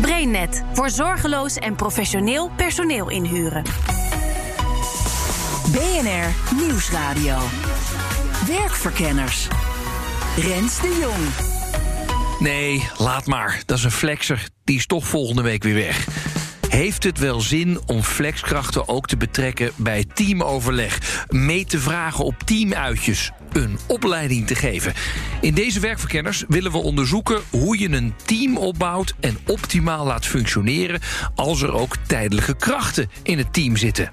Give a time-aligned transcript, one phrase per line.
[0.00, 3.62] BrainNet voor zorgeloos en professioneel personeel inhuren.
[5.72, 7.38] BNR Nieuwsradio.
[8.46, 9.48] Werkverkenners.
[10.36, 11.48] Rens de Jong.
[12.38, 13.62] Nee, laat maar.
[13.66, 14.48] Dat is een flexer.
[14.64, 16.06] Die is toch volgende week weer weg.
[16.68, 21.24] Heeft het wel zin om flexkrachten ook te betrekken bij teamoverleg?
[21.28, 23.32] Mee te vragen op teamuitjes?
[23.52, 24.92] Een opleiding te geven?
[25.40, 31.00] In deze werkverkenners willen we onderzoeken hoe je een team opbouwt en optimaal laat functioneren
[31.34, 34.10] als er ook tijdelijke krachten in het team zitten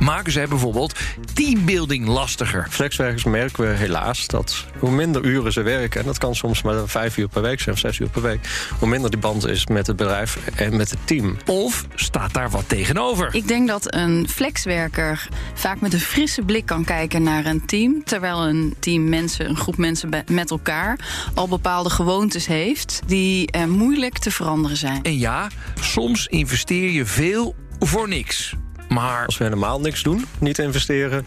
[0.00, 0.98] maken zij bijvoorbeeld
[1.34, 2.66] teambuilding lastiger.
[2.70, 6.00] Flexwerkers merken we helaas dat hoe minder uren ze werken...
[6.00, 8.68] en dat kan soms maar vijf uur per week zijn of zes uur per week...
[8.78, 11.36] hoe minder die band is met het bedrijf en met het team.
[11.46, 13.34] Of staat daar wat tegenover?
[13.34, 18.04] Ik denk dat een flexwerker vaak met een frisse blik kan kijken naar een team...
[18.04, 20.98] terwijl een team mensen, een groep mensen met elkaar...
[21.34, 25.02] al bepaalde gewoontes heeft die eh, moeilijk te veranderen zijn.
[25.02, 25.48] En ja,
[25.80, 28.54] soms investeer je veel voor niks.
[28.88, 31.26] Maar als we helemaal niks doen, niet investeren,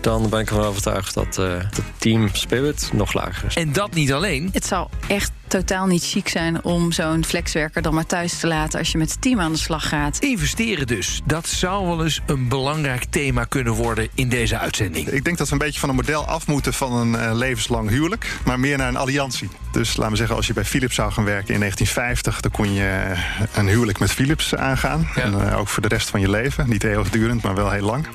[0.00, 3.54] dan ben ik ervan overtuigd dat uh, de team spirit nog lager is.
[3.54, 4.48] En dat niet alleen.
[4.52, 8.78] Het zou echt totaal niet chic zijn om zo'n flexwerker dan maar thuis te laten
[8.78, 10.18] als je met het team aan de slag gaat.
[10.18, 11.20] Investeren dus.
[11.24, 15.08] Dat zou wel eens een belangrijk thema kunnen worden in deze uitzending.
[15.08, 17.88] Ik denk dat we een beetje van een model af moeten van een uh, levenslang
[17.88, 19.48] huwelijk, maar meer naar een alliantie.
[19.72, 22.72] Dus laten we zeggen, als je bij Philips zou gaan werken in 1950, dan kon
[22.72, 23.14] je
[23.54, 25.08] een huwelijk met Philips aangaan.
[25.14, 25.22] Ja.
[25.22, 26.68] En uh, ook voor de rest van je leven.
[26.68, 28.06] Niet eeuwigdurend, maar wel heel lang.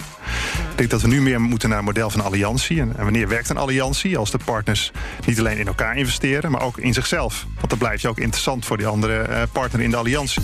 [0.71, 2.79] Ik denk dat we nu meer moeten naar een model van alliantie.
[2.79, 4.17] En wanneer werkt een alliantie?
[4.17, 4.91] Als de partners
[5.25, 7.45] niet alleen in elkaar investeren, maar ook in zichzelf.
[7.55, 10.41] Want dan blijf je ook interessant voor die andere uh, partner in de alliantie.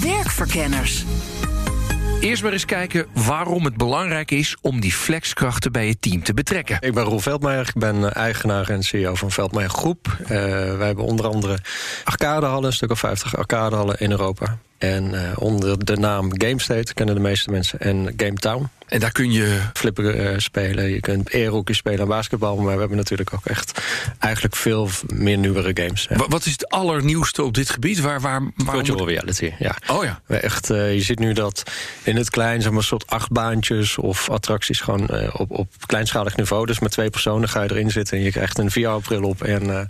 [0.00, 1.04] Werkverkenners.
[2.20, 6.34] Eerst maar eens kijken waarom het belangrijk is om die flexkrachten bij je team te
[6.34, 6.76] betrekken.
[6.80, 10.16] Ik ben Roel Veldmeijer, ik ben eigenaar en CEO van Veldmeijer Groep.
[10.22, 11.58] Uh, wij hebben onder andere
[12.04, 14.58] arcadehallen, een stuk of 50 arcadehallen in Europa.
[14.80, 18.68] En uh, onder de naam GameState kennen de meeste mensen en Game Town.
[18.86, 19.60] En daar kun je...
[19.72, 22.56] Flipper uh, spelen, je kunt airhockey spelen en basketbal...
[22.56, 23.82] maar we hebben natuurlijk ook echt
[24.18, 26.06] eigenlijk veel meer nieuwere games.
[26.10, 26.26] Ja.
[26.28, 28.00] Wat is het allernieuwste op dit gebied?
[28.00, 29.08] Waar, waar, waar Virtual moet...
[29.08, 29.76] reality, ja.
[29.90, 30.20] Oh ja.
[30.26, 31.62] Echt, uh, je ziet nu dat
[32.02, 34.80] in het klein, zeg maar, soort achtbaantjes of attracties...
[34.80, 38.18] gewoon op, op kleinschalig niveau, dus met twee personen ga je erin zitten...
[38.18, 39.88] en je krijgt een VR-bril op en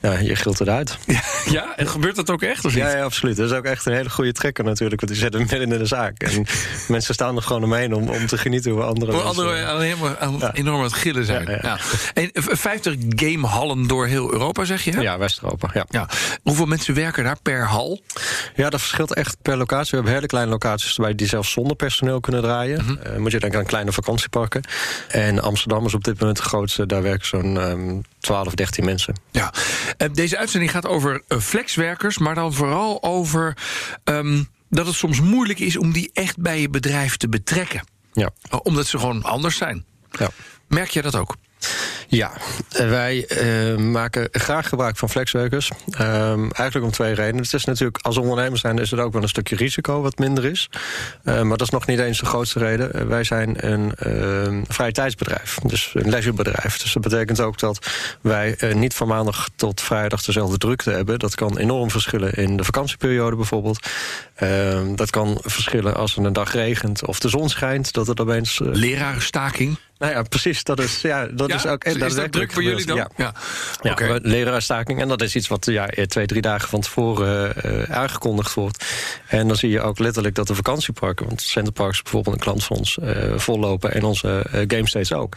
[0.00, 0.98] ja, je gilt eruit.
[1.06, 1.22] Ja,
[1.58, 2.64] ja, en gebeurt dat ook echt?
[2.64, 3.36] Of ja, ja, absoluut.
[3.36, 5.78] Dat is ook echt een hele goede trekker natuurlijk, want die zetten hem midden in
[5.78, 6.22] de zaak.
[6.22, 6.46] En
[6.88, 10.54] mensen staan er gewoon omheen om, om te genieten hoe andere hoe anderen helemaal ja.
[10.54, 11.46] enorm aan het gillen zijn.
[11.50, 11.78] Ja, ja.
[12.14, 14.90] En 50 gamehallen door heel Europa, zeg je?
[14.90, 15.00] Hè?
[15.00, 15.70] Ja, West-Europa.
[15.74, 15.86] Ja.
[15.90, 16.08] Ja.
[16.42, 18.00] Hoeveel mensen werken daar per hal?
[18.54, 19.90] Ja, dat verschilt echt per locatie.
[19.90, 22.82] We hebben hele kleine locaties waar die zelfs zonder personeel kunnen draaien.
[22.82, 23.12] Mm -hmm.
[23.12, 24.62] uh, moet je denken aan kleine vakantieparken.
[25.08, 26.86] En Amsterdam is op dit moment de grootste.
[26.86, 29.14] Daar werken zo'n um, 12, 13 mensen.
[29.30, 29.52] Ja.
[29.98, 33.56] Uh, deze uitzending gaat over uh, flexwerkers, maar dan vooral over
[34.08, 37.84] um, dat het soms moeilijk is om die echt bij je bedrijf te betrekken.
[38.12, 38.30] Ja.
[38.62, 39.84] Omdat ze gewoon anders zijn.
[40.10, 40.30] Ja.
[40.68, 41.36] Merk je dat ook?
[42.10, 42.32] Ja,
[42.68, 45.70] wij uh, maken graag gebruik van flexwerkers.
[46.00, 47.42] Uh, eigenlijk om twee redenen.
[47.42, 50.44] Het is natuurlijk, als ondernemer zijn is er ook wel een stukje risico wat minder
[50.44, 50.68] is.
[51.24, 53.08] Uh, maar dat is nog niet eens de grootste reden.
[53.08, 53.92] wij zijn een
[54.68, 56.78] vrije tijdsbedrijf, dus een leisurebedrijf.
[56.78, 57.90] Dus dat betekent ook dat
[58.20, 61.18] wij niet van maandag tot vrijdag dezelfde drukte hebben.
[61.18, 63.88] Dat kan enorm verschillen in de vakantieperiode bijvoorbeeld.
[64.34, 67.92] Ehm, dat kan verschillen als er een dag regent of de zon schijnt.
[67.92, 68.60] Dat het opeens...
[68.62, 69.78] Lerarenstaking?
[69.98, 70.64] Nou ja, precies.
[70.64, 71.54] Dat is, ja, dat ja?
[71.54, 71.84] is ook.
[71.84, 72.96] Is dat druk voor jullie dan?
[72.96, 73.34] Ja, ja.
[73.80, 74.18] ja okay.
[74.22, 75.00] leraarstaking.
[75.00, 78.84] En dat is iets wat ja, twee, drie dagen van tevoren uh, aangekondigd wordt.
[79.26, 82.64] En dan zie je ook letterlijk dat de vakantieparken, want Centerparks is bijvoorbeeld een klant
[82.64, 83.92] van ons, uh, vollopen.
[83.92, 85.36] En onze uh, GameStates ook.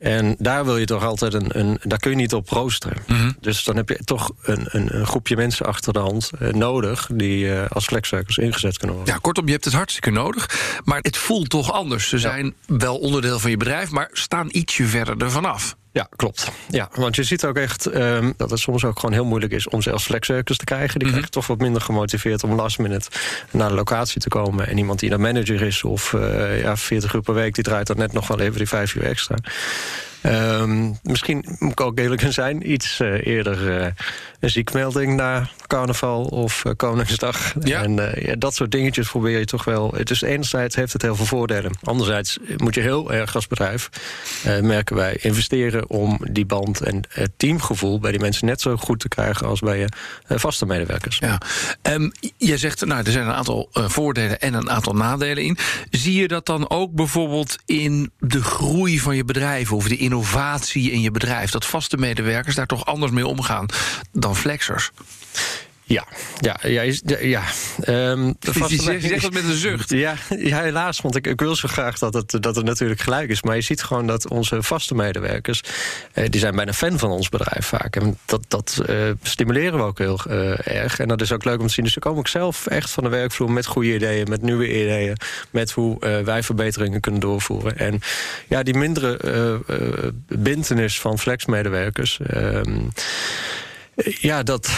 [0.00, 1.58] En daar wil je toch altijd een.
[1.58, 3.02] een daar kun je niet op roosteren.
[3.06, 3.36] Mm -hmm.
[3.40, 7.08] Dus dan heb je toch een, een, een, groepje mensen achter de hand uh, nodig.
[7.12, 9.14] die uh, als flexwerkers ingezet kunnen worden.
[9.14, 10.80] Ja, kortom, je hebt het hartstikke nodig.
[10.84, 12.08] Maar het voelt toch anders.
[12.08, 15.76] Ze zijn wel onderdeel van je bedrijf, maar staan ietsje verder ervan af.
[15.92, 16.50] Ja, klopt.
[16.68, 19.68] Ja, want je ziet ook echt um, dat het soms ook gewoon heel moeilijk is
[19.68, 20.98] om zelfs flexwerkers te krijgen.
[20.98, 21.10] Die mm -hmm.
[21.10, 23.10] krijgen toch wat minder gemotiveerd om last minute
[23.50, 24.66] naar de locatie te komen.
[24.68, 27.86] En iemand die dan manager is of uh, ja, 40 uur per week, die draait
[27.86, 29.36] dan net nog wel even die vijf uur extra.
[30.22, 33.86] Ehm, misschien moet ik ook eerlijk zijn, iets eh, eerder uh,
[34.40, 37.54] een ziekmelding na carnaval of uh, Koningsdag.
[37.60, 37.82] Ja.
[37.82, 39.94] En ja, dat soort dingetjes probeer je toch wel.
[39.94, 41.72] Het is enerzijds heeft het heel veel voordelen.
[41.82, 43.88] Anderzijds moet je heel erg als bedrijf,
[44.62, 49.00] merken wij, investeren om die band en het teamgevoel bij die mensen net zo goed
[49.00, 49.88] te krijgen als bij je
[50.28, 51.18] vaste medewerkers.
[51.18, 51.38] Ja.
[51.82, 55.58] Um, je zegt, nou, er zijn een aantal voordelen en een aantal nadelen in.
[55.90, 60.90] Zie je dat dan ook bijvoorbeeld in de groei van je bedrijf of de innovatie
[60.90, 61.50] in je bedrijf?
[61.50, 63.66] Dat vaste medewerkers daar toch anders mee omgaan
[64.12, 64.90] dan flexers?
[65.90, 66.06] Ja,
[66.40, 66.92] ja, ja.
[67.20, 67.42] ja.
[67.88, 69.90] Um, je, zegt, je zegt dat met een zucht.
[70.00, 73.30] Ja, ja helaas, want ik, ik wil zo graag dat het, dat het natuurlijk gelijk
[73.30, 73.42] is.
[73.42, 75.62] Maar je ziet gewoon dat onze vaste medewerkers...
[76.12, 77.96] Eh, die zijn bijna fan van ons bedrijf vaak.
[77.96, 80.98] En dat, dat uh, stimuleren we ook heel uh, erg.
[80.98, 81.84] En dat is ook leuk om te zien.
[81.84, 84.28] Dus ze komen ook zelf echt van de werkvloer met goede ideeën...
[84.28, 85.16] met nieuwe ideeën,
[85.50, 87.78] met hoe wij verbeteringen kunnen doorvoeren.
[87.78, 88.00] En
[88.48, 89.60] ja, die mindere
[90.28, 92.20] bintenis van flexmedewerkers...
[92.26, 92.78] Ehm,
[94.04, 94.70] ja, dat,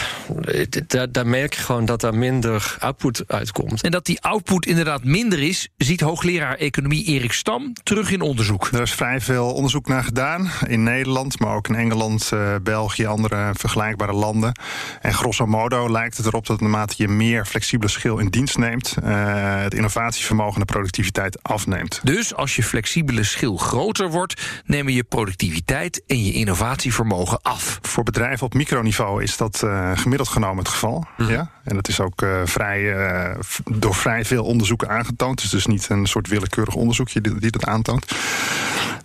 [0.87, 3.83] daar, daar merk je gewoon dat daar minder output uitkomt.
[3.83, 8.69] En dat die output inderdaad minder is, ziet hoogleraar economie Erik Stam terug in onderzoek.
[8.71, 13.05] Er is vrij veel onderzoek naar gedaan in Nederland, maar ook in Engeland, uh, België,
[13.05, 14.59] andere vergelijkbare landen.
[15.01, 18.95] En grosso modo lijkt het erop dat naarmate je meer flexibele schil in dienst neemt,
[19.03, 21.99] uh, het innovatievermogen en de productiviteit afneemt.
[22.03, 27.79] Dus als je flexibele schil groter wordt, nemen je productiviteit en je innovatievermogen af.
[27.81, 31.05] Voor bedrijven op microniveau is dat uh, gemiddeld genomen het geval.
[31.17, 31.29] Mm.
[31.29, 31.49] Ja?
[31.63, 33.35] En dat is ook uh, vrij, uh,
[33.71, 35.35] door vrij veel onderzoeken aangetoond.
[35.35, 38.15] Het is dus niet een soort willekeurig onderzoekje die, die dat aantoont.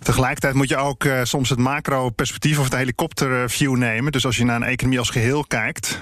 [0.01, 4.11] Tegelijkertijd moet je ook soms het macro-perspectief of de helikopterview nemen.
[4.11, 5.99] Dus als je naar een economie als geheel kijkt,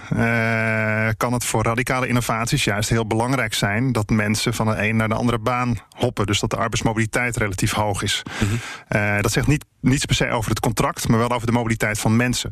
[1.18, 5.08] kan het voor radicale innovaties juist heel belangrijk zijn dat mensen van de een naar
[5.08, 6.26] de andere baan hoppen.
[6.26, 8.24] Dus dat de arbeidsmobiliteit relatief hoog is.
[8.40, 9.22] Mm -hmm.
[9.22, 12.16] dat zegt niet niets per se over het contract, maar wel over de mobiliteit van
[12.16, 12.52] mensen.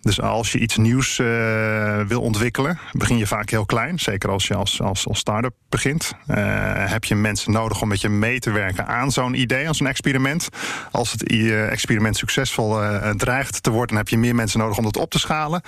[0.00, 1.26] Dus als je iets nieuws uh,
[2.00, 3.98] wil ontwikkelen, begin je vaak heel klein.
[3.98, 6.12] Zeker als je als, als, als start-up begint.
[6.26, 6.36] Uh,
[6.90, 9.86] heb je mensen nodig om met je mee te werken aan zo'n idee, aan zo'n
[9.86, 10.48] experiment.
[10.90, 12.78] Als het uh, experiment succesvol
[13.16, 15.62] dreigt te worden, dan heb je meer mensen nodig om dat op te schalen.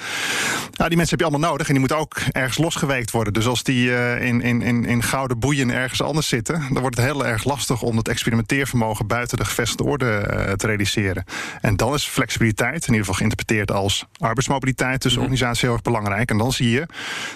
[0.73, 3.33] Nou, die mensen heb je allemaal nodig en die moeten ook ergens losgeweekt worden.
[3.33, 3.91] Dus als die
[4.21, 7.83] in, in, in, in gouden boeien ergens anders zitten, dan wordt het heel erg lastig
[7.83, 11.25] om het experimenteervermogen buiten de gevestigde orde te realiseren.
[11.61, 15.33] En dan is flexibiliteit, in ieder geval geïnterpreteerd als arbeidsmobiliteit tussen mm -hmm.
[15.33, 16.31] organisaties, heel erg belangrijk.
[16.31, 16.87] En dan zie je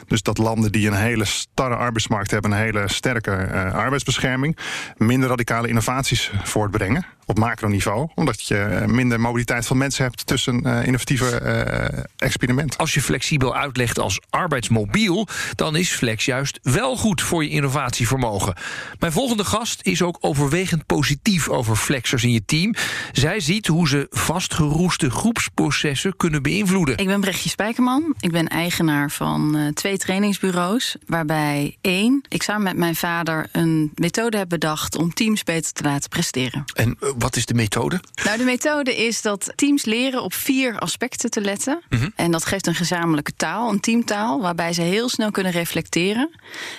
[0.06, 4.56] dus dat landen die een hele starre arbeidsmarkt hebben, een hele sterke uh, arbeidsbescherming,
[4.96, 8.08] minder radicale innovaties voortbrengen op macroniveau.
[8.14, 12.78] Omdat je minder mobiliteit van mensen hebt tussen uh, innovatieve uh, experimenten.
[12.78, 18.54] Als je flexibel uitlegt als arbeidsmobiel, dan is flex juist wel goed voor je innovatievermogen.
[18.98, 22.74] Mijn volgende gast is ook overwegend positief over flexers in je team.
[23.12, 26.98] Zij ziet hoe ze vastgeroeste groepsprocessen kunnen beïnvloeden.
[26.98, 28.14] Ik ben Spijkerman.
[28.20, 30.96] Ik ben eigenaar van uh, twee trainingsbureaus.
[31.06, 35.82] Waarbij één, ik samen met mijn vader een methode heb bedacht om teams beter te
[35.82, 36.64] laten presteren.
[36.74, 38.00] En wat is de methode?
[38.24, 41.82] Nou, de methode is dat teams leren op vier aspecten te letten.
[41.88, 42.12] Mm -hmm.
[42.16, 46.30] En dat geeft een gezamenlijke taal, een teamtaal, waarbij ze heel snel kunnen reflecteren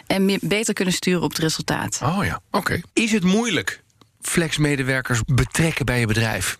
[0.07, 1.99] en meer, beter kunnen sturen op het resultaat.
[2.03, 2.57] Oh ja, oké.
[2.57, 2.83] Okay.
[2.93, 3.81] Is het moeilijk
[4.21, 6.59] flexmedewerkers betrekken bij je bedrijf?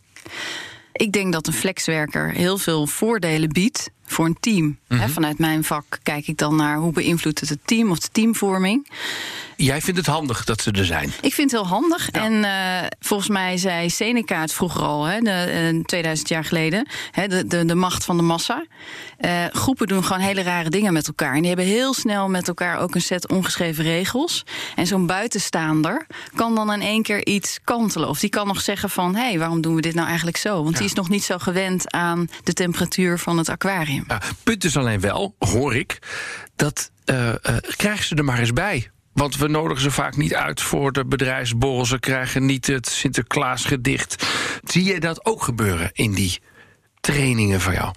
[1.01, 4.65] Ik denk dat een flexwerker heel veel voordelen biedt voor een team.
[4.65, 4.99] Mm -hmm.
[4.99, 8.09] He, vanuit mijn vak kijk ik dan naar hoe beïnvloedt het het team of de
[8.11, 8.87] teamvorming.
[9.55, 11.13] Jij vindt het handig dat ze er zijn?
[11.21, 12.09] Ik vind het heel handig.
[12.11, 12.23] Ja.
[12.23, 16.87] En uh, volgens mij zei Seneca het vroeger al, hè, de, uh, 2000 jaar geleden.
[17.11, 18.65] Hè, de, de, de macht van de massa.
[19.19, 21.33] Uh, groepen doen gewoon hele rare dingen met elkaar.
[21.33, 24.45] En die hebben heel snel met elkaar ook een set ongeschreven regels.
[24.75, 28.09] En zo'n buitenstaander kan dan in één keer iets kantelen.
[28.09, 30.55] Of die kan nog zeggen van, hé, hey, waarom doen we dit nou eigenlijk zo?
[30.55, 30.77] Want ja.
[30.77, 34.00] die is nog niet zo gewend aan de temperatuur van het aquarium.
[34.43, 35.99] Punt is alleen wel, hoor ik,
[36.55, 37.35] dat uh, uh,
[37.75, 38.91] krijgen ze er maar eens bij.
[39.13, 41.85] Want we nodigen ze vaak niet uit voor de bedrijfsborrel.
[41.85, 44.27] Ze krijgen niet het Sinterklaasgedicht.
[44.63, 46.39] Zie je dat ook gebeuren in die
[47.01, 47.93] trainingen van jou?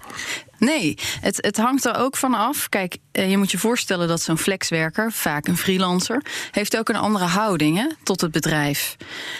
[0.57, 2.69] Nee, het, het hangt er ook van af.
[2.69, 6.21] Kijk, je moet je voorstellen dat zo'n flexwerker, vaak een freelancer,
[6.51, 8.95] heeft ook een andere houding hè, tot het bedrijf.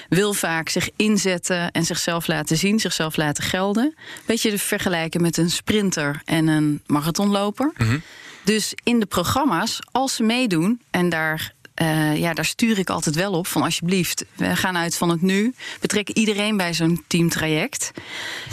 [0.09, 3.95] Wil vaak zich inzetten en zichzelf laten zien, zichzelf laten gelden.
[4.25, 7.71] Beetje te vergelijken met een sprinter en een marathonloper.
[7.77, 8.01] Mm -hmm.
[8.43, 13.15] Dus in de programma's, als ze meedoen en daar uh, ja, daar stuur ik altijd
[13.15, 15.53] wel op van alsjeblieft, we gaan uit van het nu.
[15.81, 17.91] Betrek iedereen bij zo'n teamtraject.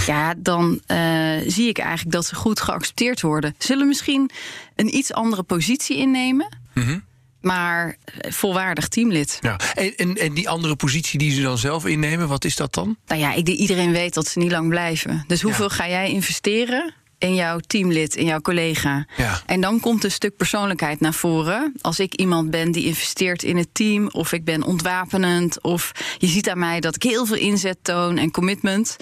[0.06, 0.98] Ja, dan uh,
[1.46, 3.54] zie ik eigenlijk dat ze goed geaccepteerd worden.
[3.58, 4.30] Zullen misschien
[4.76, 6.56] een iets andere positie innemen.
[6.74, 7.04] Mm -hmm.
[7.40, 7.96] maar
[8.28, 9.38] volwaardig teamlid.
[9.40, 9.56] Ja.
[9.74, 12.96] En, en, en die andere positie die ze dan zelf innemen, wat is dat dan?
[13.06, 15.24] Nou ja, ik, iedereen weet dat ze niet lang blijven.
[15.26, 16.94] Dus hoeveel ga jij investeren?
[17.22, 19.06] In jouw teamlid, in jouw collega.
[19.16, 19.40] Ja.
[19.46, 21.72] En dan komt een stuk persoonlijkheid naar voren.
[21.80, 26.26] Als ik iemand ben die investeert in het team, of ik ben ontwapenend, of je
[26.26, 28.96] ziet aan mij dat ik heel veel inzet toon en commitment,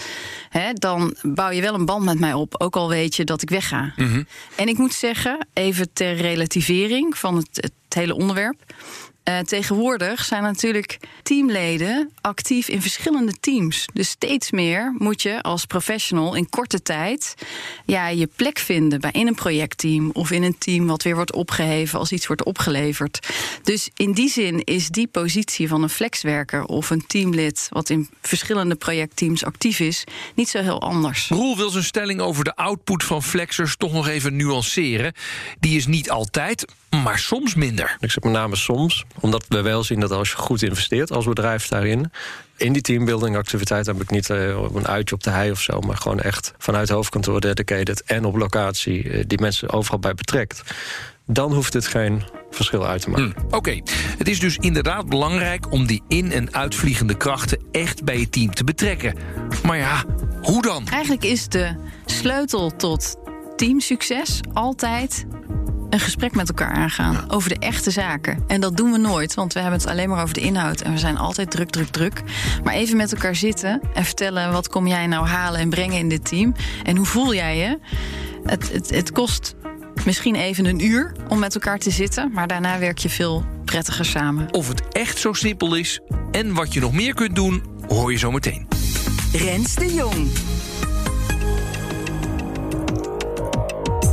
[0.49, 3.43] hè, dan bouw je wel een band met mij op, ook al weet je dat
[3.43, 3.93] ik wegga.
[3.97, 4.23] Mhm.
[4.55, 8.63] En ik moet zeggen, even ter relativering van het, het hele onderwerp.
[9.31, 13.85] Uh, tegenwoordig zijn natuurlijk teamleden actief in verschillende teams.
[13.93, 17.35] Dus steeds meer moet je als professional in korte tijd
[17.87, 21.33] ja, je plek vinden bij in een projectteam of in een team wat weer wordt
[21.33, 23.29] opgeheven als iets wordt opgeleverd.
[23.63, 28.09] Dus in die zin is die positie van een flexwerker of een teamlid wat in
[28.23, 31.29] verschillende projectteams actief is, niet zo heel anders.
[31.29, 35.13] Roel wil zijn stelling over de output van flexers toch nog even nuanceren.
[35.61, 37.97] Die is niet altijd, maar soms minder.
[38.01, 41.25] Ik zeg met name soms, omdat we wel zien dat als je goed investeert als
[41.25, 42.13] bedrijf daarin.
[42.57, 45.61] In die teambuilding activiteit heb ik niet uh, op een uitje op de hei of
[45.61, 50.15] zo, maar gewoon echt vanuit hoofdkantoor dedicated en op locatie uh, die mensen overal bij
[50.15, 50.63] betrekt.
[51.27, 53.33] Dan hoeft het geen verschil uit te maken.
[53.35, 53.83] Hmm, Oké, okay.
[54.19, 58.55] het is dus inderdaad belangrijk om die in- en uitvliegende krachten echt bij je team
[58.55, 59.15] te betrekken.
[59.67, 60.05] Maar ja,
[60.43, 60.87] hoe dan?
[60.89, 63.17] Eigenlijk is de sleutel tot
[63.57, 65.27] teamsucces altijd
[65.91, 68.45] een gesprek met elkaar aangaan over de echte zaken.
[68.47, 70.81] En dat doen we nooit, want we hebben het alleen maar over de inhoud.
[70.81, 72.23] En we zijn altijd druk, druk, druk.
[72.65, 74.53] Maar even met elkaar zitten en vertellen...
[74.53, 76.55] wat kom jij nou halen en brengen in dit team?
[76.83, 77.79] En hoe voel jij je?
[78.45, 79.55] Het, het, het kost
[80.05, 82.31] misschien even een uur om met elkaar te zitten...
[82.33, 84.53] maar daarna werk je veel prettiger samen.
[84.55, 87.63] Of het echt zo simpel is en wat je nog meer kunt doen...
[87.89, 88.69] hoor je zo meteen.
[89.33, 90.50] Rens de Jong.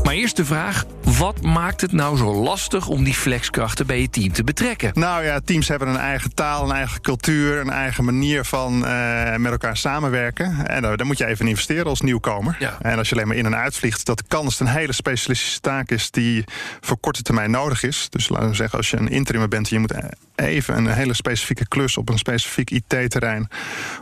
[0.08, 4.10] Maar eerst de vraag: wat maakt het nou zo lastig om die flexkrachten bij je
[4.10, 4.92] team te betrekken?
[4.94, 9.36] Nou ja, teams hebben een eigen taal, een eigen cultuur, een eigen manier van uh,
[9.36, 10.68] met elkaar samenwerken.
[10.68, 12.56] En uh, daar moet je even in investeren als nieuwkomer.
[12.60, 12.78] Ja.
[12.82, 15.60] En als je alleen maar in en uitvliegt, dat kan als het een hele specialistische
[15.60, 16.44] taak is die
[16.82, 18.08] voor korte termijn nodig is.
[18.10, 19.94] Dus laten we zeggen, als je een interim bent en je moet
[20.36, 23.48] even een hele specifieke klus op een specifiek IT-terrein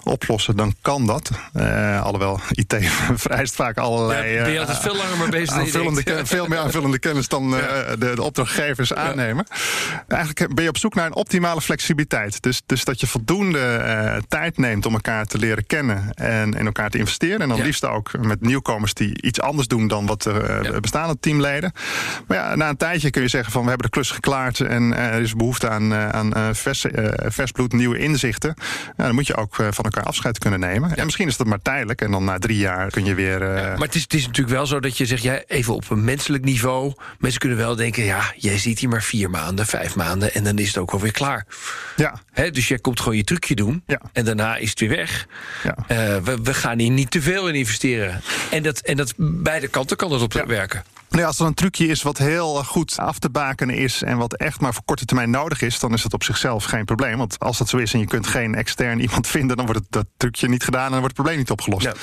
[0.04, 1.32] oplossen, dan kan dat.
[1.54, 2.76] Uh, alhoewel IT
[3.26, 4.34] vereist vaak allerlei.
[4.34, 6.26] Ja, ben je altijd veel langer mee bezig dan aanvullende.
[6.36, 7.60] Veel meer aanvullende kennis dan uh,
[8.00, 9.48] de, de, opdrachtgevers aannemen.
[10.08, 12.42] Eigenlijk ben je op zoek naar een optimale flexibiliteit.
[12.42, 16.66] Dus, dus dat je voldoende uh, tijd neemt om elkaar te leren kennen en in
[16.66, 17.42] elkaar te investeren.
[17.42, 20.80] En dan liefst ook met nieuwkomers die iets anders doen dan wat uh, Ja.
[20.80, 21.72] bestaande teamleden.
[22.28, 24.84] Maar ja, na een tijdje kun je zeggen van we hebben de klus geklaard en
[24.84, 26.86] uh, er is behoefte aan, aan vers,
[27.18, 28.54] vers bloed, nieuwe inzichten.
[28.98, 30.96] Ja, dan moet je ook van elkaar afscheid kunnen nemen.
[30.96, 33.40] En misschien is dat maar tijdelijk en dan na drie jaar kun je weer.
[33.40, 36.04] Maar het is, het is natuurlijk wel zo dat je zegt, ja, even op een
[36.04, 36.94] menselijk niveau.
[37.20, 40.58] Mensen kunnen wel denken, ja, jij zit hier maar vier maanden, vijf maanden en dan
[40.58, 41.46] is het ook alweer klaar.
[41.96, 44.02] ja, Hè, dus jij komt gewoon je trucje doen Ja.
[44.14, 45.28] en daarna is het weer weg.
[45.64, 45.76] ja.
[45.88, 48.22] Eh, we, we gaan hier niet te veel in investeren.
[48.52, 50.46] En dat, en dat beide kanten kan dat op Ja.
[50.46, 50.84] werken.
[51.16, 54.18] Nee, als er een trucje is wat heel eh, goed af te bakenen is en
[54.18, 57.18] wat echt maar voor korte termijn nodig is, dan is dat op zichzelf geen probleem.
[57.18, 59.92] Want als dat zo is en je kunt geen extern iemand vinden, dan wordt het,
[59.92, 61.86] dat trucje niet gedaan en dan wordt het probleem niet opgelost.
[61.86, 61.94] Ja.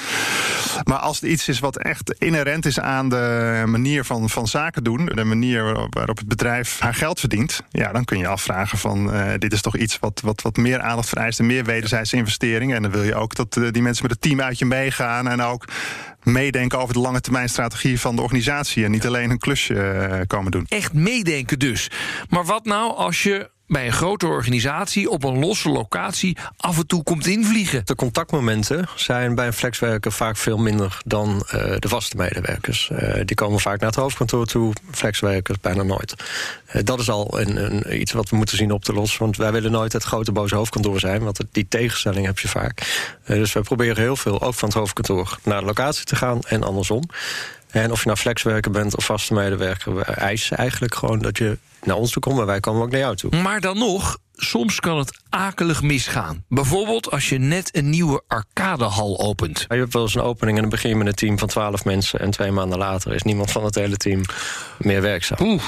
[0.84, 4.84] Maar als het iets is wat echt inherent is aan de manier van, van zaken
[4.84, 8.78] doen, de manier waarop, waarop het bedrijf haar geld verdient, ja, dan kun je afvragen
[8.78, 12.16] van eh, dit is toch iets wat, wat, wat meer aandacht vereist en meer wederzijdse
[12.16, 12.76] investeringen.
[12.76, 15.28] En dan wil je ook dat eh, die mensen met het team uit je meegaan
[15.28, 15.64] en ook
[16.22, 20.20] meedenken over de lange termijn strategie van de organisatie en niet alleen een klusje eh,
[20.26, 20.66] komen doen.
[20.68, 21.90] Echt meedenken dus.
[22.28, 26.86] Maar wat nou als je bij een grote organisatie op een losse locatie af en
[26.86, 27.82] toe komt invliegen?
[27.84, 32.90] De contactmomenten zijn bij een flexwerker vaak veel minder dan eh, de vaste medewerkers.
[32.90, 36.14] Eh, die komen vaak naar het hoofdkantoor toe, flexwerkers bijna nooit.
[36.66, 39.20] Eh, dat is al een, een, iets wat we moeten zien op te lossen.
[39.20, 43.06] Want wij willen nooit het grote boze hoofdkantoor zijn, want die tegenstelling heb je vaak.
[43.26, 46.62] Dus wij proberen heel veel ook van het hoofdkantoor naar de locatie te gaan en
[46.62, 47.02] andersom.
[47.72, 51.58] En of je nou flexwerker bent of vaste medewerker, we eisen eigenlijk gewoon dat je
[51.82, 53.36] naar ons toe komt, maar wij komen ook naar jou toe.
[53.36, 56.44] Maar dan nog, soms kan het akelig misgaan.
[56.48, 59.64] Bijvoorbeeld als je net een nieuwe arcadehal opent.
[59.68, 61.84] Je hebt wel eens een opening en dan begin je met een team van 12
[61.84, 62.20] mensen...
[62.20, 64.20] en twee maanden later is niemand van het hele team
[64.78, 65.38] meer werkzaam.
[65.46, 65.62] Oeh,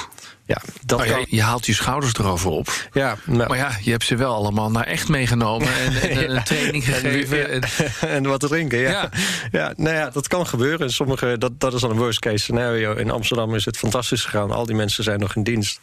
[0.46, 1.24] Ja, dat ja, kan.
[1.28, 2.88] je haalt je schouders erover op.
[2.92, 6.44] Ja, nou, Maar ja, je hebt ze wel allemaal naar echt meegenomen en, en een
[6.44, 7.50] training gegeven.
[7.50, 7.62] En,
[8.16, 8.90] en wat te drinken, ja.
[8.90, 9.10] Ja.
[9.52, 9.72] ja.
[9.76, 10.92] nou ja, dat kan gebeuren.
[10.92, 12.94] Sommige, dat, dat is dan een worst case scenario.
[12.94, 14.50] In Amsterdam is het fantastisch gegaan.
[14.50, 15.80] Al die mensen zijn nog in dienst.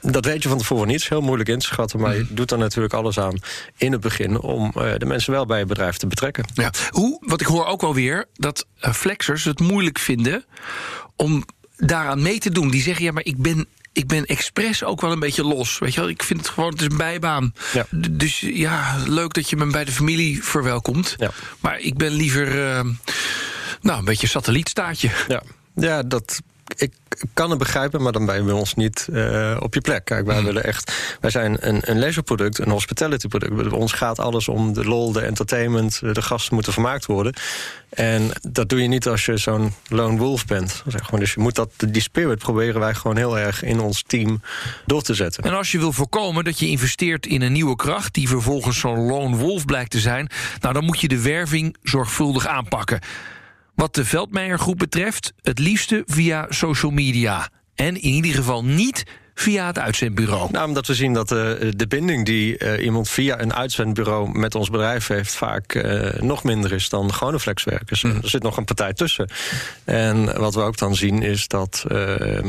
[0.00, 0.94] Dat weet je van tevoren niet.
[0.94, 2.00] Het is heel moeilijk in te schatten.
[2.00, 3.38] Maar je doet er natuurlijk alles aan
[3.76, 4.40] in het begin...
[4.40, 6.44] om eh, de mensen wel bij je bedrijf te betrekken.
[6.54, 6.70] ja.
[6.90, 10.44] Hoe, wat ik hoor ook wel weer, dat eh, flexers het moeilijk vinden
[11.16, 11.44] om
[11.76, 12.70] daaraan mee te doen.
[12.70, 15.78] Die zeggen, ja, maar ik ben ik ben expres ook wel een beetje los.
[15.78, 17.54] Weet je wel, ik vind het gewoon, het is een bijbaan.
[17.72, 17.86] Ja.
[18.10, 21.14] Dus ja, leuk dat je me bij de familie verwelkomt.
[21.18, 21.30] Ja.
[21.60, 22.80] Maar ik ben liever, uh,
[23.80, 25.10] nou, een beetje satellietstaatje.
[25.28, 25.42] Ja,
[25.74, 26.40] ja dat
[26.76, 26.92] ik
[27.32, 30.04] kan het begrijpen, maar dan ben je bij ons niet uh, op je plek.
[30.04, 30.44] Kijk, wij Hmm.
[30.44, 30.92] willen echt.
[31.20, 33.54] Wij zijn een, een leisureproduct, een hospitality product.
[33.54, 36.00] Bij ons gaat alles om de lol, de entertainment.
[36.00, 37.34] De gasten moeten vermaakt worden.
[37.90, 40.82] En dat doe je niet als je zo'n lone wolf bent.
[40.86, 41.20] Zeg maar.
[41.20, 44.42] Dus je moet dat, die spirit proberen wij gewoon heel erg in ons team
[44.86, 45.44] door te zetten.
[45.44, 48.14] En als je wil voorkomen dat je investeert in een nieuwe kracht...
[48.14, 50.28] die vervolgens zo'n lone wolf blijkt te zijn...
[50.60, 53.00] nou, dan moet je de werving zorgvuldig aanpakken.
[53.74, 57.48] Wat de Veldmeijer-groep betreft, het liefste via social media.
[57.74, 59.04] En in ieder geval niet
[59.34, 60.50] via het uitzendbureau.
[60.50, 61.38] Nou, omdat we zien dat uh,
[61.76, 66.44] de binding die uh, iemand via een uitzendbureau met ons bedrijf heeft, vaak uh, nog
[66.44, 68.02] minder is dan gewone flexwerkers.
[68.02, 68.18] Mm.
[68.22, 69.30] Er zit nog een partij tussen.
[69.84, 71.84] En wat we ook dan zien is dat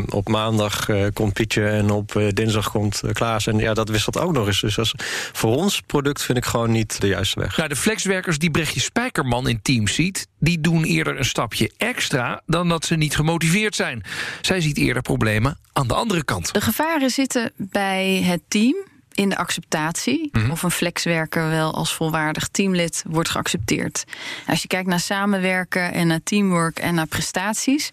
[0.10, 3.48] op maandag komt Pietje en op dinsdag komt Klaas.
[3.48, 4.62] En ja, dat wisselt ook nog eens.
[4.62, 4.94] Dus als,
[5.32, 7.58] voor ons product vind ik gewoon niet de juiste weg.
[7.58, 12.42] Nou, de flexwerkers die Brechtje Spijkerman in teams ziet, die doen eerder een stapje extra
[12.46, 14.04] dan dat ze niet gemotiveerd zijn.
[14.42, 16.54] Zij ziet eerder problemen aan de andere kant.
[16.54, 18.76] De gevaren zitten bij het team
[19.14, 20.30] in de acceptatie.
[20.32, 20.52] Mhm.
[20.52, 24.04] Of een flexwerker wel als volwaardig teamlid wordt geaccepteerd.
[24.48, 27.90] Als je kijkt naar samenwerken en naar teamwork en naar prestaties,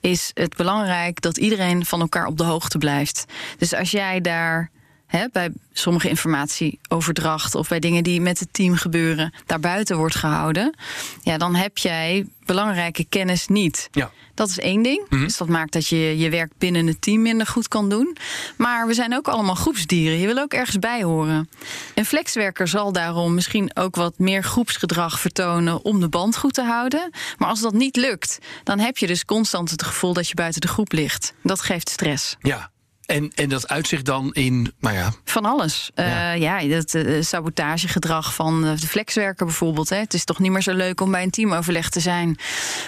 [0.00, 3.24] is het belangrijk dat iedereen van elkaar op de hoogte blijft.
[3.58, 4.70] Dus als jij daar
[5.10, 10.76] hè, bij sommige informatieoverdracht of bij dingen die met het team gebeuren, daarbuiten wordt gehouden,
[11.22, 13.88] ja, dan heb jij belangrijke kennis niet.
[13.92, 14.10] Ja.
[14.34, 15.06] Dat is één ding.
[15.08, 15.22] Mhm.
[15.22, 18.16] Dus dat maakt dat je je werk binnen het team minder goed kan doen.
[18.56, 20.18] Maar we zijn ook allemaal groepsdieren.
[20.18, 21.48] Je wil ook ergens bij horen.
[21.94, 26.62] Een flexwerker zal daarom misschien ook wat meer groepsgedrag vertonen om de band goed te
[26.62, 27.10] houden.
[27.38, 30.60] Maar als dat niet lukt, dan heb je dus constant het gevoel dat je buiten
[30.60, 31.34] de groep ligt.
[31.42, 32.36] Dat geeft stress.
[32.40, 32.70] Ja.
[33.10, 35.12] En, en dat uitzicht dan in, nou ja.
[35.24, 35.90] Van alles.
[35.94, 39.88] Ja, uh, ja het uh, sabotagegedrag van de flexwerker bijvoorbeeld.
[39.88, 39.96] Hè.
[39.96, 42.38] Het is toch niet meer zo leuk om bij een teamoverleg te zijn.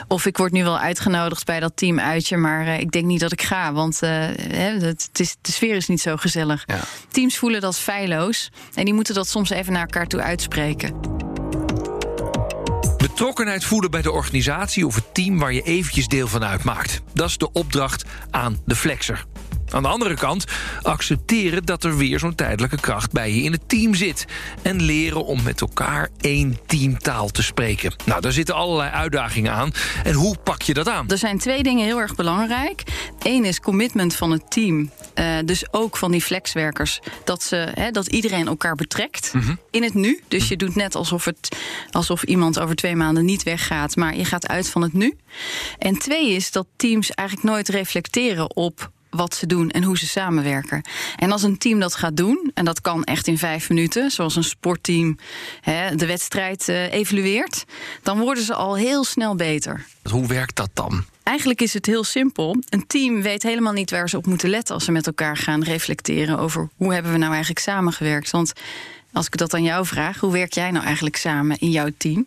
[0.09, 3.21] Of ik word nu wel uitgenodigd bij dat team uitje, maar uh, ik denk niet
[3.21, 3.73] dat ik ga.
[3.73, 6.63] Want het is, de sfeer is niet zo gezellig.
[6.67, 6.81] Ja.
[7.09, 8.51] Teams voelen dat feilloos.
[8.75, 10.95] En die moeten dat soms even naar elkaar toe uitspreken.
[12.97, 17.03] Betrokkenheid voelen bij de organisatie of het team waar je eventjes deel van uitmaakt.
[17.15, 19.25] Dat is de opdracht aan de flexer.
[19.73, 20.45] Aan de andere kant
[20.83, 24.25] accepteren dat er weer zo'n tijdelijke kracht bij je in het team zit.
[24.63, 27.95] En leren om met elkaar één teamtaal te spreken.
[28.05, 29.71] Nou, daar zitten allerlei uitdagingen aan.
[30.05, 31.09] En hoe pak je dat aan?
[31.09, 32.83] Er zijn twee dingen heel erg belangrijk.
[33.23, 34.91] Eén is commitment van het team.
[35.15, 37.01] Uh, dus ook van die flexwerkers.
[37.25, 39.55] Dat, ze, hè, dat iedereen elkaar betrekt Mhm.
[39.71, 40.21] in het nu.
[40.29, 41.57] Dus je doet net alsof, het,
[41.91, 43.97] alsof iemand over twee maanden niet weggaat.
[43.97, 45.17] Maar je gaat uit van het nu.
[45.79, 50.07] En twee is dat teams eigenlijk nooit reflecteren op wat ze doen en hoe ze
[50.07, 50.83] samenwerken.
[51.17, 54.37] En als een team dat gaat doen, en dat kan echt in vijf minuten, zoals
[54.37, 55.19] een sportteam
[55.61, 57.65] hè, de wedstrijd uh, evalueert,
[58.03, 59.87] dan worden ze al heel snel beter.
[60.11, 61.05] Hoe werkt dat dan?
[61.23, 62.57] Eigenlijk is het heel simpel.
[62.69, 65.63] Een team weet helemaal niet waar ze op moeten letten als ze met elkaar gaan
[65.63, 68.31] reflecteren over hoe hebben we nou eigenlijk samengewerkt.
[68.31, 68.53] Want
[69.13, 72.27] als ik dat aan jou vraag, hoe werk jij nou eigenlijk samen in jouw team?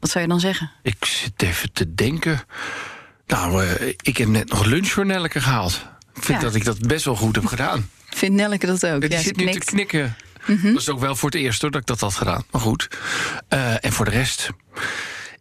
[0.00, 0.70] Wat zou je dan zeggen?
[0.82, 2.40] Ik zit even te denken.
[3.26, 5.86] Nou, uh, ik heb net nog lunch voor Nelleke gehaald.
[6.14, 6.44] Ik vind ja.
[6.44, 7.90] dat ik dat best wel goed heb gedaan.
[8.10, 9.00] Vindt Nelleke dat ook?
[9.00, 10.16] Die ja, zit nu te knikken.
[10.46, 10.72] Mm -hmm.
[10.72, 12.44] Dat is ook wel voor het eerst hoor, dat ik dat had gedaan.
[12.50, 12.88] Maar goed.
[13.48, 14.50] Uh, en voor de rest...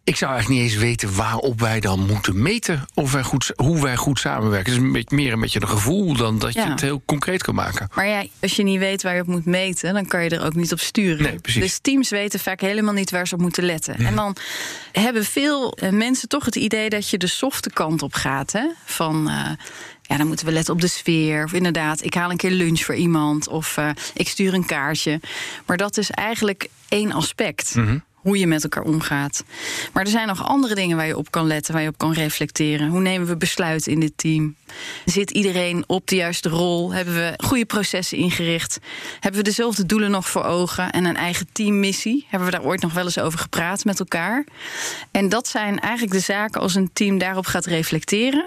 [0.03, 3.81] Ik zou eigenlijk niet eens weten waarop wij dan moeten meten of wij goed, hoe
[3.81, 4.71] wij goed samenwerken.
[4.71, 6.63] Het is een beetje, meer een beetje een gevoel dan dat ja.
[6.63, 7.87] je het heel concreet kan maken.
[7.95, 10.45] Maar ja, als je niet weet waar je op moet meten, dan kan je er
[10.45, 11.23] ook niet op sturen.
[11.23, 11.61] Nee, precies.
[11.61, 13.95] Dus teams weten vaak helemaal niet waar ze op moeten letten.
[13.95, 14.35] En dan
[14.91, 18.51] hebben veel eh, mensen toch het idee dat je de softe kant op gaat.
[18.51, 18.65] Hè?
[18.85, 19.27] Van.
[19.29, 19.49] Uh,
[20.01, 21.43] ja, dan moeten we letten op de sfeer.
[21.43, 23.47] Of inderdaad, ik haal een keer lunch voor iemand.
[23.47, 25.19] Of uh, ik stuur een kaartje.
[25.65, 27.75] Maar dat is eigenlijk één aspect.
[27.75, 27.97] Mhm.
[28.21, 29.43] Hoe je met elkaar omgaat.
[29.93, 32.13] Maar er zijn nog andere dingen waar je op kan letten, waar je op kan
[32.13, 32.89] reflecteren.
[32.89, 34.55] Hoe nemen we besluiten in dit team?
[35.05, 36.93] Zit iedereen op de juiste rol?
[36.93, 38.79] Hebben we goede processen ingericht?
[39.19, 42.25] Hebben we dezelfde doelen nog voor ogen en een eigen teammissie?
[42.29, 44.45] Hebben we daar ooit nog wel eens over gepraat met elkaar?
[45.11, 48.45] En dat zijn eigenlijk de zaken als een team daarop gaat reflecteren.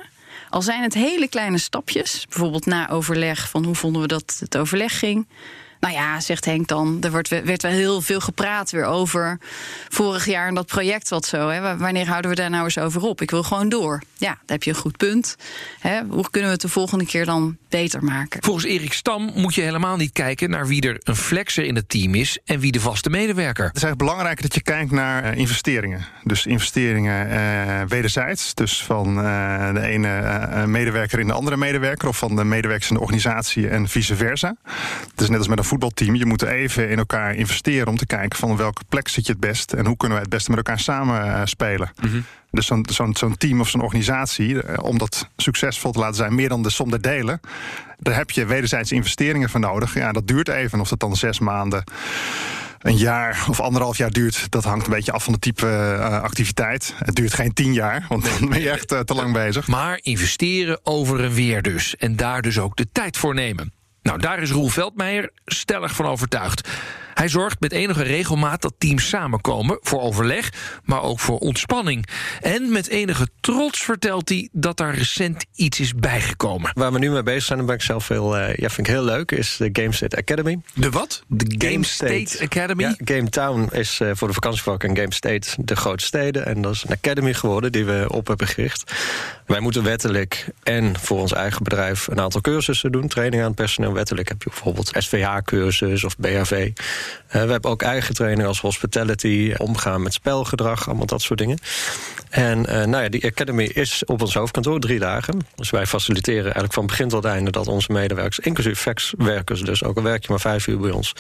[0.51, 4.57] Al zijn het hele kleine stapjes, bijvoorbeeld na overleg van hoe vonden we dat het
[4.57, 5.27] overleg ging.
[5.85, 6.99] Nou ja, zegt Henk dan.
[7.01, 9.39] Er wordt, werd wel heel veel gepraat weer over
[9.89, 11.49] vorig jaar en dat project wat zo.
[11.49, 11.77] Hè.
[11.77, 13.21] Wanneer houden we daar nou eens over op?
[13.21, 14.03] Ik wil gewoon door.
[14.17, 15.37] Ja, daar heb je een goed punt.
[15.81, 16.01] Hè.
[16.09, 18.43] Hoe kunnen we het de volgende keer dan beter maken?
[18.43, 21.89] Volgens Erik Stam moet je helemaal niet kijken naar wie er een flexer in het
[21.89, 23.67] team is en wie de vaste medewerker.
[23.67, 26.07] Het is eigenlijk belangrijk dat je kijkt naar eh, investeringen.
[26.23, 28.55] Dus investeringen eh, wederzijds.
[28.55, 32.89] Dus van uh, de ene uh, medewerker in de andere medewerker, of van de medewerkers
[32.91, 34.57] in de organisatie en vice versa.
[35.15, 38.39] Dus net als met een voetbalteam, je moet even in elkaar investeren om te kijken
[38.39, 40.81] van welke plek zit je het best en hoe kunnen we het beste met elkaar
[40.81, 41.91] samen spelen.
[42.03, 42.25] Mm -hmm.
[42.51, 46.49] Dus zo'n zo'n zo'n team of zo'n organisatie, om dat succesvol te laten zijn, meer
[46.49, 47.41] dan de som der delen,
[47.99, 49.95] daar heb je wederzijds investeringen voor nodig.
[49.95, 51.85] Ja, dat duurt even, of dat dan zes maanden
[52.85, 56.23] een jaar of anderhalf jaar duurt, dat hangt een beetje af van de type uh,
[56.23, 56.95] activiteit.
[56.99, 59.67] Het duurt geen tien jaar, want dan ben je echt uh, te lang bezig.
[59.67, 61.97] Maar investeren over en weer dus.
[61.97, 63.73] En daar dus ook de tijd voor nemen.
[64.05, 66.69] Nou, daar is Roel Veldmeijer stellig van overtuigd.
[67.15, 70.53] Hij zorgt met enige regelmaat dat teams samenkomen voor overleg,
[70.85, 72.07] maar ook voor ontspanning.
[72.41, 76.71] En met enige trots vertelt hij dat daar recent iets is bijgekomen.
[76.75, 78.93] Waar we nu mee bezig zijn, en ben ik zelf heel, uh, ja, vind ik
[78.93, 80.61] heel leuk, is de Game State Academy.
[80.75, 81.23] De wat?
[81.27, 82.83] De Game, Game State, State, Academy?
[82.83, 86.47] Ja, Game Town is uh, voor de vakantievalk en Game State de grote steden.
[86.47, 88.93] En dat is een academy geworden die we op hebben gericht.
[89.47, 93.09] Wij moeten wettelijk en voor ons eigen bedrijf een aantal cursussen doen.
[93.09, 93.93] Training aan het personeel.
[93.93, 96.71] Wettelijk heb je bijvoorbeeld SVH-cursus of BHV.
[97.27, 101.59] Uh, we hebben ook eigen trainingen als hospitality, omgaan met spelgedrag, allemaal dat soort dingen.
[102.31, 105.47] En uh, nou ja, die academy is op ons hoofdkantoor drie dagen.
[105.55, 109.97] Dus wij faciliteren eigenlijk van begin tot einde dat onze medewerkers, inclusief faxwerkers, dus ook
[109.97, 111.13] al werk je maar vijf uur bij ons,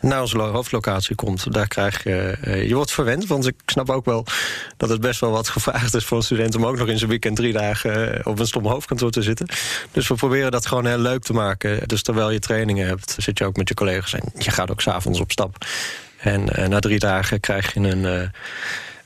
[0.00, 1.52] naar onze hoofdlocatie komt.
[1.52, 4.26] Daar krijg je, je wordt verwend, want ik snap ook wel
[4.76, 7.10] dat het best wel wat gevraagd is voor een student om ook nog in zijn
[7.10, 9.46] weekend drie dagen op een stom hoofdkantoor te zitten.
[9.92, 11.88] Dus we proberen dat gewoon heel leuk te maken.
[11.88, 14.80] Dus terwijl je trainingen hebt, zit je ook met je collega's en je gaat ook
[14.80, 15.66] s'avonds op stap.
[16.18, 18.28] En uh, na drie dagen krijg je een, uh,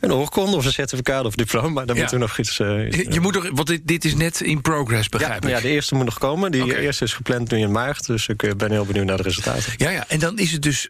[0.01, 1.85] een oorkonde of een certificaat of diploma.
[1.85, 2.01] Dan ja.
[2.01, 2.59] moeten we nog iets...
[2.59, 5.55] Uh, je moet nog, want dit, dit, is net in progress, begrijp ja, ik.
[5.55, 6.51] Ja, de eerste moet nog komen.
[6.51, 6.77] Die okay.
[6.77, 8.07] eerste is gepland nu in maart.
[8.07, 9.73] Dus ik ben heel benieuwd naar de resultaten.
[9.77, 10.05] Ja, ja.
[10.09, 10.89] en dan is het dus...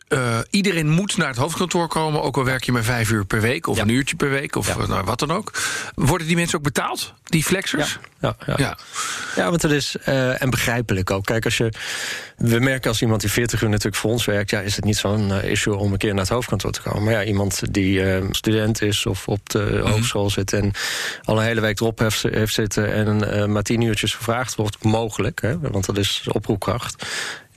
[0.51, 2.23] iedereen moet naar het hoofdkantoor komen.
[2.23, 3.67] Ook al werk je maar vijf uur per week.
[3.67, 3.83] Of ja.
[3.83, 4.57] een uurtje per week.
[4.57, 5.53] Of nou, wat dan ook.
[5.95, 7.15] Worden die mensen ook betaald?
[7.33, 7.99] Die flexers?
[8.21, 8.79] Ja, ja, ja.
[9.37, 9.51] ja.
[9.51, 9.97] want het is...
[10.39, 11.25] en begrijpelijk ook.
[11.25, 11.73] Kijk, als je...
[12.37, 14.51] We merken als iemand die 40 uur natuurlijk voor ons werkt...
[14.51, 17.03] ja, is het niet zo'n uh, issue om een keer naar het hoofdkantoor te komen.
[17.03, 19.91] Maar ja, iemand die uh, student is of op de mm -hmm.
[19.91, 20.53] hogeschool zit...
[20.53, 20.73] en
[21.23, 24.85] al een hele week erop heeft, heeft zitten en maar tien uurtjes gevraagd wordt...
[24.85, 27.07] mogelijk, hè, want dat is oproepkracht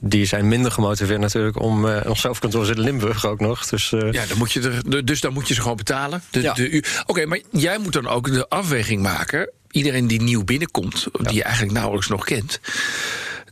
[0.00, 3.66] die zijn minder gemotiveerd natuurlijk om uh, ons hoofdkantoor zit in Limburg ook nog.
[3.66, 6.22] Dus, uh, ja, dan moet je er, dus dan moet je ze gewoon betalen.
[6.30, 6.50] De, ja.
[6.50, 9.50] Oké, okay, maar jij moet dan ook de afweging maken.
[9.76, 12.60] Iedereen die nieuw binnenkomt, die je eigenlijk nauwelijks nog kent.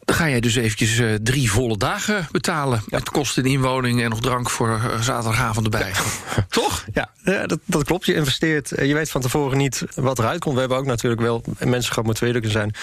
[0.05, 2.83] Dan ga jij dus eventjes uh, drie volle dagen betalen.
[2.87, 2.99] Ja.
[2.99, 5.93] Met kosten in inwoning en nog drank voor uh, zaterdagavond erbij.
[6.37, 6.47] Ja.
[6.49, 6.85] Toch?
[6.93, 7.11] Ja,
[7.47, 8.07] dat, dat, klopt.
[8.07, 8.69] Je investeert.
[8.69, 10.55] Je weet van tevoren niet wat eruit komt.
[10.55, 12.75] We hebben ook natuurlijk wel mensen moeten eerlijk zijn...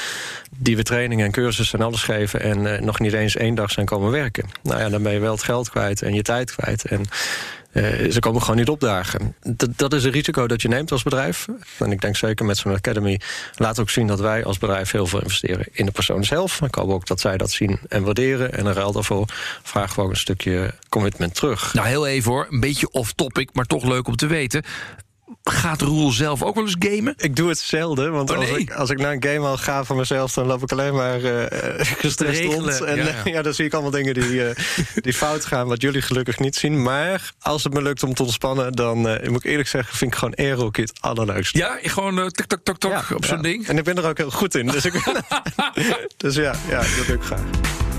[0.57, 2.41] die we trainingen en cursussen en alles geven...
[2.41, 4.49] en uh, nog niet eens één dag zijn komen werken.
[4.63, 6.85] Nou ja, dan ben je wel het geld kwijt en je tijd kwijt.
[6.85, 7.05] En
[8.09, 9.35] ze komen gewoon niet opdagen.
[9.41, 11.47] Dat, dat is een risico dat je neemt als bedrijf.
[11.79, 13.19] En ik denk zeker met zo'n academy
[13.55, 16.59] laat ook zien dat wij als bedrijf heel veel investeren in de persoon zelf.
[16.69, 18.53] Komen we ook dat zij dat zien en waarderen.
[18.53, 19.25] En in ruil daarvoor
[19.63, 21.73] vragen we ook een stukje commitment terug.
[21.73, 24.63] Nou, heel even hoor, een beetje off-topic, maar toch leuk om te weten.
[25.43, 27.13] Gaat Roel zelf ook wel eens gamen?
[27.17, 28.49] Ik doe het zelden, want oh, nee.
[28.49, 30.33] als, ik, als ik naar een game al ga van mezelf...
[30.33, 31.43] dan loop ik alleen maar uh,
[32.03, 32.81] gestrest rond.
[32.81, 33.15] En ja, ja.
[33.35, 34.49] ja, dan zie ik allemaal dingen die, uh,
[34.95, 35.67] die fout gaan...
[35.67, 36.81] wat jullie gelukkig niet zien.
[36.81, 38.71] Maar als het me lukt om te ontspannen...
[38.71, 41.57] dan uh, moet ik eerlijk zeggen, vind ik gewoon AeroKit het allerleukste.
[41.57, 43.67] Ja, gewoon tik, tok, tok, op zo'n ding?
[43.67, 44.67] En ik ben er ook heel goed in.
[44.67, 44.93] Dus, ik,
[46.17, 47.89] dus ja, ja, dat doe ik graag.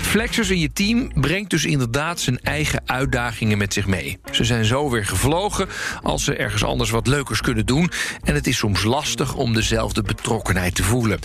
[0.00, 4.18] Flexers in je team brengt dus inderdaad zijn eigen uitdagingen met zich mee.
[4.30, 5.68] Ze zijn zo weer gevlogen
[6.02, 7.90] als ze ergens anders wat leukers kunnen doen.
[8.22, 11.18] En het is soms lastig om dezelfde betrokkenheid te voelen.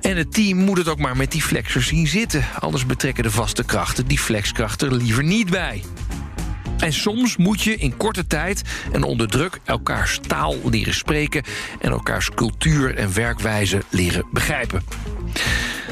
[0.00, 2.44] En het team moet het ook maar met die flexers zien zitten.
[2.58, 5.82] Anders betrekken de vaste krachten die flexkrachten er liever niet bij.
[6.86, 11.42] En soms moet je in korte tijd en onder druk elkaars taal leren spreken
[11.80, 14.82] en elkaars cultuur en werkwijze leren begrijpen.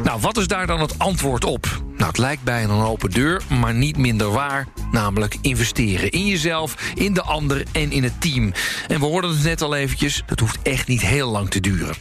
[0.02, 1.83] Nou, wat is daar dan het antwoord op?
[1.96, 4.66] Nou, het lijkt bijna een open deur, maar niet minder waar.
[4.92, 8.52] Namelijk investeren in jezelf, in de ander en in het team.
[8.88, 11.94] En we hoorden het net al eventjes, dat hoeft echt niet heel lang te duren.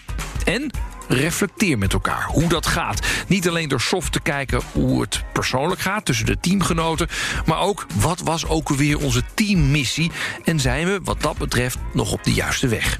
[0.46, 0.72] En
[1.08, 3.08] reflecteer met elkaar hoe dat gaat.
[3.28, 7.08] Niet alleen door soft te kijken hoe het persoonlijk gaat tussen de teamgenoten,
[7.46, 10.12] maar ook wat was ook weer onze teammissie
[10.44, 13.00] en zijn we wat dat betreft nog op de juiste weg.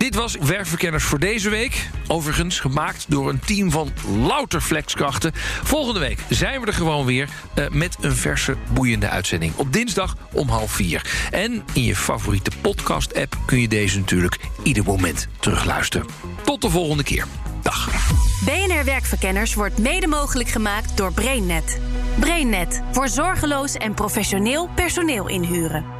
[0.00, 1.88] Dit was Werkverkenners voor deze week.
[2.06, 3.92] Overigens gemaakt door een team van
[4.26, 5.32] louter flexkrachten.
[5.62, 9.52] Volgende week zijn we er gewoon weer uh, met een verse, boeiende uitzending.
[9.56, 11.28] Op dinsdag om half vier.
[11.30, 16.06] En in je favoriete podcast-app kun je deze natuurlijk ieder moment terugluisteren.
[16.44, 17.26] Tot de volgende keer.
[17.62, 17.88] Dag.
[18.44, 21.80] BNR Werkverkenners wordt mede mogelijk gemaakt door BrainNet.
[22.18, 25.99] BrainNet voor zorgeloos en professioneel personeel inhuren.